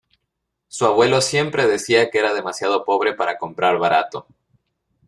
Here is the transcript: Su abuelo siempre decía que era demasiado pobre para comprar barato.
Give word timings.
Su 0.67 0.87
abuelo 0.87 1.21
siempre 1.21 1.67
decía 1.67 2.09
que 2.09 2.17
era 2.17 2.33
demasiado 2.33 2.83
pobre 2.85 3.13
para 3.13 3.37
comprar 3.37 3.77
barato. 3.77 4.25